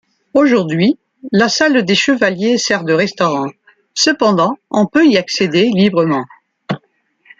[0.33, 0.97] Aujourd'hui,
[1.31, 3.51] la salle des chevaliers sert de restaurant,
[3.93, 6.25] cependant on peut y accéder librement.